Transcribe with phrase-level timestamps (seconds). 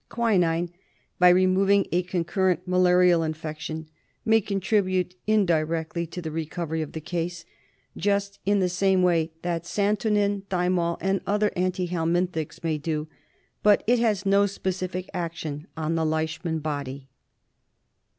[0.09, 0.71] Quinine,
[1.19, 3.87] by removing a concurrent malarial infection,
[4.25, 7.45] may contribute indirectly to the recovery of the case,
[7.95, 13.07] just in the same way that santonin, thymol, and other anthelmintics may do,
[13.61, 17.07] but it has no specific action on the Leishman body.